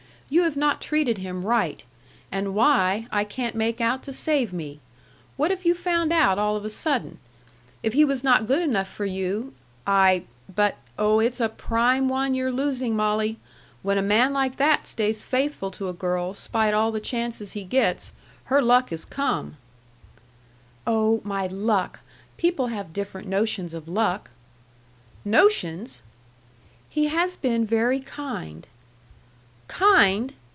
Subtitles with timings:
[0.33, 1.83] You have not treated him right.
[2.31, 4.79] And why, I can't make out to save me.
[5.35, 7.17] What have you found out all of a sudden?
[7.83, 9.51] If he was not good enough for you,
[9.85, 10.23] I
[10.55, 13.39] But, oh, it's a prime one you're losing, Molly.
[13.83, 17.65] When a man like that stays faithful to a girl 'spite all the chances he
[17.65, 18.13] gets,
[18.45, 19.57] her luck is come."
[20.87, 21.99] "Oh, my luck!
[22.37, 24.29] People have different notions of luck."
[25.25, 26.03] "Notions!"
[26.89, 28.65] "He has been very kind."
[29.73, 30.33] "Kind!"